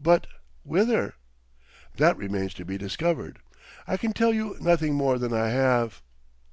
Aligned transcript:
"But 0.00 0.26
whither?" 0.64 1.14
"That 1.98 2.16
remains 2.16 2.52
to 2.54 2.64
be 2.64 2.78
discovered; 2.78 3.38
I 3.86 3.96
can 3.96 4.12
tell 4.12 4.32
you 4.34 4.56
nothing 4.60 4.94
more 4.94 5.20
than 5.20 5.32
I 5.32 5.50
have.... 5.50 6.02